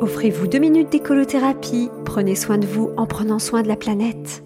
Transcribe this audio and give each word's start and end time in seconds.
Offrez-vous 0.00 0.46
deux 0.46 0.60
minutes 0.60 0.90
d'écolothérapie. 0.90 1.90
Prenez 2.04 2.36
soin 2.36 2.56
de 2.56 2.66
vous 2.66 2.90
en 2.96 3.06
prenant 3.06 3.40
soin 3.40 3.62
de 3.62 3.68
la 3.68 3.74
planète. 3.74 4.44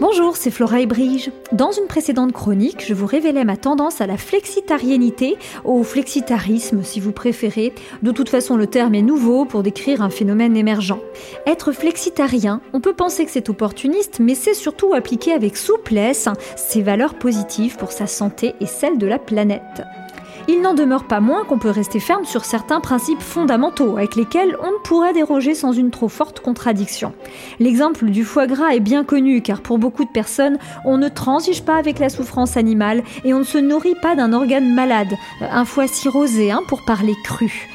Bonjour, 0.00 0.36
c'est 0.36 0.50
Flora 0.50 0.80
et 0.80 0.86
Brige. 0.86 1.30
Dans 1.52 1.70
une 1.70 1.86
précédente 1.86 2.32
chronique, 2.32 2.84
je 2.84 2.94
vous 2.94 3.06
révélais 3.06 3.44
ma 3.44 3.56
tendance 3.56 4.00
à 4.00 4.08
la 4.08 4.16
flexitarianité, 4.16 5.36
au 5.64 5.84
flexitarisme 5.84 6.82
si 6.82 6.98
vous 6.98 7.12
préférez. 7.12 7.72
De 8.02 8.10
toute 8.10 8.28
façon, 8.28 8.56
le 8.56 8.66
terme 8.66 8.96
est 8.96 9.02
nouveau 9.02 9.44
pour 9.44 9.62
décrire 9.62 10.02
un 10.02 10.10
phénomène 10.10 10.56
émergent. 10.56 10.98
Être 11.46 11.70
flexitarien, 11.70 12.60
on 12.72 12.80
peut 12.80 12.92
penser 12.92 13.24
que 13.24 13.30
c'est 13.30 13.50
opportuniste, 13.50 14.18
mais 14.18 14.34
c'est 14.34 14.54
surtout 14.54 14.94
appliquer 14.94 15.32
avec 15.32 15.56
souplesse 15.56 16.28
ses 16.56 16.82
valeurs 16.82 17.14
positives 17.14 17.76
pour 17.76 17.92
sa 17.92 18.08
santé 18.08 18.56
et 18.60 18.66
celle 18.66 18.98
de 18.98 19.06
la 19.06 19.20
planète 19.20 19.84
il 20.48 20.60
n'en 20.60 20.74
demeure 20.74 21.04
pas 21.04 21.20
moins 21.20 21.44
qu'on 21.44 21.58
peut 21.58 21.70
rester 21.70 22.00
ferme 22.00 22.24
sur 22.24 22.44
certains 22.44 22.80
principes 22.80 23.20
fondamentaux 23.20 23.96
avec 23.96 24.16
lesquels 24.16 24.56
on 24.62 24.72
ne 24.72 24.82
pourrait 24.82 25.12
déroger 25.12 25.54
sans 25.54 25.72
une 25.72 25.90
trop 25.90 26.08
forte 26.08 26.40
contradiction. 26.40 27.12
L'exemple 27.58 28.06
du 28.06 28.24
foie 28.24 28.46
gras 28.46 28.74
est 28.74 28.80
bien 28.80 29.04
connu 29.04 29.42
car 29.42 29.60
pour 29.60 29.78
beaucoup 29.78 30.04
de 30.04 30.10
personnes, 30.10 30.58
on 30.84 30.98
ne 30.98 31.08
transige 31.08 31.62
pas 31.62 31.76
avec 31.76 31.98
la 31.98 32.08
souffrance 32.08 32.56
animale 32.56 33.02
et 33.24 33.34
on 33.34 33.40
ne 33.40 33.44
se 33.44 33.58
nourrit 33.58 33.96
pas 34.00 34.16
d'un 34.16 34.32
organe 34.32 34.74
malade, 34.74 35.14
un 35.40 35.64
foie 35.64 35.86
cirrhosé 35.86 36.50
hein, 36.50 36.62
pour 36.68 36.84
parler 36.84 37.14
cru. 37.24 37.68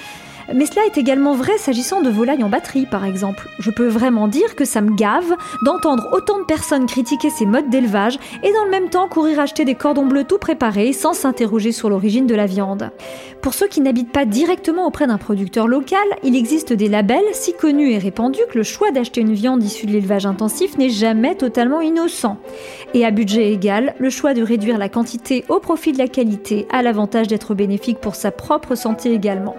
Mais 0.53 0.65
cela 0.65 0.85
est 0.85 0.97
également 0.97 1.35
vrai 1.35 1.57
s'agissant 1.57 2.01
de 2.01 2.09
volailles 2.09 2.43
en 2.43 2.49
batterie, 2.49 2.85
par 2.85 3.05
exemple. 3.05 3.47
Je 3.59 3.71
peux 3.71 3.87
vraiment 3.87 4.27
dire 4.27 4.55
que 4.55 4.65
ça 4.65 4.81
me 4.81 4.95
gave 4.95 5.35
d'entendre 5.63 6.09
autant 6.11 6.39
de 6.39 6.45
personnes 6.45 6.85
critiquer 6.85 7.29
ces 7.29 7.45
modes 7.45 7.69
d'élevage 7.69 8.17
et 8.43 8.51
dans 8.51 8.65
le 8.65 8.71
même 8.71 8.89
temps 8.89 9.07
courir 9.07 9.39
acheter 9.39 9.65
des 9.65 9.75
cordons 9.75 10.05
bleus 10.05 10.23
tout 10.23 10.37
préparés 10.37 10.93
sans 10.93 11.13
s'interroger 11.13 11.71
sur 11.71 11.89
l'origine 11.89 12.25
de 12.25 12.35
la 12.35 12.45
viande. 12.45 12.89
Pour 13.41 13.53
ceux 13.53 13.67
qui 13.67 13.81
n'habitent 13.81 14.11
pas 14.11 14.25
directement 14.25 14.87
auprès 14.87 15.07
d'un 15.07 15.17
producteur 15.17 15.67
local, 15.67 15.99
il 16.23 16.35
existe 16.35 16.73
des 16.73 16.89
labels 16.89 17.19
si 17.33 17.53
connus 17.53 17.91
et 17.91 17.97
répandus 17.97 18.41
que 18.51 18.57
le 18.57 18.63
choix 18.63 18.91
d'acheter 18.91 19.21
une 19.21 19.33
viande 19.33 19.63
issue 19.63 19.85
de 19.85 19.91
l'élevage 19.91 20.25
intensif 20.25 20.77
n'est 20.77 20.89
jamais 20.89 21.35
totalement 21.35 21.81
innocent. 21.81 22.37
Et 22.93 23.05
à 23.05 23.11
budget 23.11 23.51
égal, 23.53 23.93
le 23.99 24.09
choix 24.09 24.33
de 24.33 24.41
réduire 24.41 24.77
la 24.77 24.89
quantité 24.89 25.45
au 25.49 25.59
profit 25.59 25.91
de 25.91 25.97
la 25.97 26.07
qualité 26.07 26.67
a 26.71 26.81
l'avantage 26.81 27.27
d'être 27.27 27.53
bénéfique 27.53 27.99
pour 27.99 28.15
sa 28.15 28.31
propre 28.31 28.75
santé 28.75 29.13
également. 29.13 29.55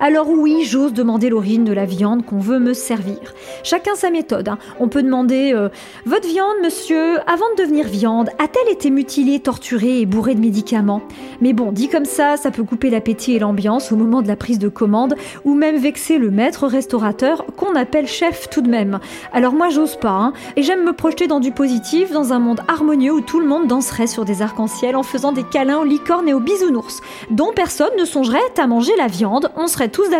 Alors 0.00 0.29
oui, 0.36 0.64
j'ose 0.64 0.92
demander 0.92 1.28
l'origine 1.28 1.64
de 1.64 1.72
la 1.72 1.84
viande 1.84 2.24
qu'on 2.24 2.38
veut 2.38 2.58
me 2.58 2.74
servir. 2.74 3.18
Chacun 3.62 3.94
sa 3.94 4.10
méthode. 4.10 4.48
Hein. 4.48 4.58
On 4.78 4.88
peut 4.88 5.02
demander 5.02 5.52
euh, 5.54 5.68
Votre 6.06 6.28
viande, 6.28 6.56
monsieur, 6.62 7.18
avant 7.26 7.44
de 7.56 7.62
devenir 7.62 7.86
viande, 7.86 8.30
a-t-elle 8.38 8.72
été 8.72 8.90
mutilée, 8.90 9.40
torturée 9.40 10.00
et 10.00 10.06
bourrée 10.06 10.34
de 10.34 10.40
médicaments? 10.40 11.02
Mais 11.40 11.52
bon, 11.52 11.72
dit 11.72 11.88
comme 11.88 12.04
ça, 12.04 12.36
ça 12.36 12.50
peut 12.50 12.62
couper 12.62 12.90
l'appétit 12.90 13.34
et 13.34 13.38
l'ambiance 13.38 13.92
au 13.92 13.96
moment 13.96 14.22
de 14.22 14.28
la 14.28 14.36
prise 14.36 14.58
de 14.58 14.68
commande, 14.68 15.16
ou 15.44 15.54
même 15.54 15.76
vexer 15.76 16.18
le 16.18 16.30
maître 16.30 16.66
restaurateur 16.66 17.44
qu'on 17.56 17.74
appelle 17.74 18.06
chef 18.06 18.48
tout 18.50 18.62
de 18.62 18.70
même. 18.70 19.00
Alors 19.32 19.52
moi, 19.52 19.68
j'ose 19.68 19.96
pas, 19.96 20.10
hein, 20.10 20.32
et 20.56 20.62
j'aime 20.62 20.84
me 20.84 20.92
projeter 20.92 21.26
dans 21.26 21.40
du 21.40 21.52
positif, 21.52 22.12
dans 22.12 22.32
un 22.32 22.38
monde 22.38 22.60
harmonieux 22.68 23.12
où 23.12 23.20
tout 23.20 23.40
le 23.40 23.46
monde 23.46 23.66
danserait 23.66 24.06
sur 24.06 24.24
des 24.24 24.42
arcs-en-ciel 24.42 24.96
en 24.96 25.02
faisant 25.02 25.32
des 25.32 25.44
câlins 25.44 25.78
aux 25.78 25.84
licornes 25.84 26.28
et 26.28 26.34
aux 26.34 26.40
bisounours, 26.40 27.00
dont 27.30 27.52
personne 27.54 27.90
ne 27.98 28.04
songerait 28.04 28.38
à 28.58 28.66
manger 28.66 28.92
la 28.96 29.06
viande, 29.06 29.50
on 29.56 29.66
serait 29.66 29.88
tous 29.88 30.08
d'accord. 30.08 30.19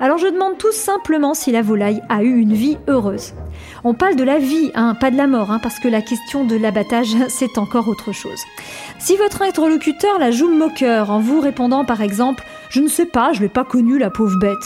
Alors 0.00 0.18
je 0.18 0.26
demande 0.26 0.58
tout 0.58 0.72
simplement 0.72 1.34
si 1.34 1.52
la 1.52 1.62
volaille 1.62 2.02
a 2.08 2.22
eu 2.22 2.38
une 2.38 2.54
vie 2.54 2.78
heureuse. 2.88 3.34
On 3.84 3.94
parle 3.94 4.16
de 4.16 4.24
la 4.24 4.38
vie, 4.38 4.70
hein, 4.74 4.94
pas 4.94 5.10
de 5.10 5.16
la 5.16 5.26
mort, 5.26 5.50
hein, 5.50 5.60
parce 5.62 5.78
que 5.78 5.88
la 5.88 6.02
question 6.02 6.44
de 6.44 6.56
l'abattage, 6.56 7.16
c'est 7.28 7.58
encore 7.58 7.88
autre 7.88 8.12
chose. 8.12 8.40
Si 8.98 9.16
votre 9.16 9.42
interlocuteur 9.42 10.18
la 10.18 10.30
joue 10.30 10.48
moqueur 10.48 11.10
en 11.10 11.20
vous 11.20 11.40
répondant 11.40 11.84
par 11.84 12.02
exemple 12.02 12.44
Je 12.70 12.80
ne 12.80 12.88
sais 12.88 13.06
pas, 13.06 13.32
je 13.32 13.40
l'ai 13.40 13.48
pas 13.48 13.64
connue 13.64 13.98
la 13.98 14.10
pauvre 14.10 14.38
bête, 14.38 14.58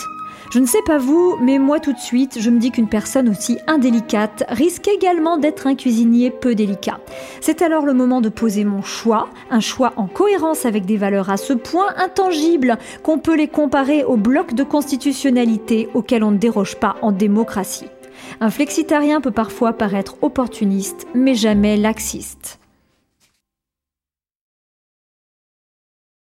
je 0.50 0.58
ne 0.58 0.66
sais 0.66 0.82
pas 0.86 0.98
vous, 0.98 1.36
mais 1.40 1.58
moi 1.58 1.80
tout 1.80 1.92
de 1.92 1.98
suite, 1.98 2.38
je 2.40 2.50
me 2.50 2.58
dis 2.58 2.70
qu'une 2.70 2.88
personne 2.88 3.28
aussi 3.28 3.58
indélicate 3.66 4.44
risque 4.48 4.88
également 4.88 5.36
d'être 5.36 5.66
un 5.66 5.74
cuisinier 5.74 6.30
peu 6.30 6.54
délicat. 6.54 7.00
C'est 7.40 7.62
alors 7.62 7.84
le 7.84 7.94
moment 7.94 8.20
de 8.20 8.28
poser 8.28 8.64
mon 8.64 8.82
choix, 8.82 9.28
un 9.50 9.60
choix 9.60 9.92
en 9.96 10.06
cohérence 10.06 10.66
avec 10.66 10.84
des 10.86 10.96
valeurs 10.96 11.30
à 11.30 11.36
ce 11.36 11.52
point 11.52 11.94
intangibles 11.96 12.78
qu'on 13.02 13.18
peut 13.18 13.36
les 13.36 13.48
comparer 13.48 14.04
au 14.04 14.16
bloc 14.16 14.54
de 14.54 14.64
constitutionnalité 14.64 15.88
auquel 15.94 16.22
on 16.22 16.30
ne 16.30 16.38
déroge 16.38 16.76
pas 16.76 16.96
en 17.02 17.12
démocratie. 17.12 17.88
Un 18.40 18.50
flexitarien 18.50 19.20
peut 19.20 19.30
parfois 19.30 19.72
paraître 19.72 20.16
opportuniste, 20.22 21.06
mais 21.14 21.34
jamais 21.34 21.76
laxiste. 21.76 22.58